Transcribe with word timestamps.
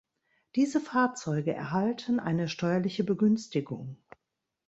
Diese 0.55 0.79
Fahrzeuge 0.81 1.53
erhalten 1.53 2.19
eine 2.19 2.47
steuerliche 2.49 3.03
Begünstigung. 3.03 3.97